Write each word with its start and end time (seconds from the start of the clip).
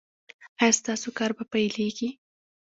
ایا 0.61 0.77
ستاسو 0.79 1.09
کار 1.17 1.31
به 1.37 1.43
پیلیږي؟ 1.51 2.09